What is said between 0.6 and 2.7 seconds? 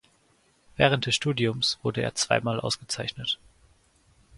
Während des Studiums wurde er zweimal